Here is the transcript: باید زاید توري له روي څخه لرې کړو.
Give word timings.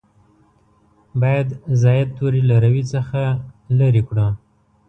باید 1.21 1.47
زاید 1.81 2.09
توري 2.17 2.41
له 2.49 2.55
روي 2.65 2.83
څخه 2.93 3.21
لرې 3.79 4.01
کړو. 4.09 4.27